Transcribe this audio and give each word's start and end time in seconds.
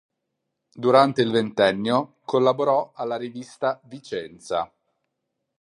Durante 0.73 1.21
il 1.21 1.29
ventennio 1.29 2.15
collaborò 2.25 2.91
alla 2.95 3.17
rivista 3.17 3.79
"Vicenza". 3.83 4.73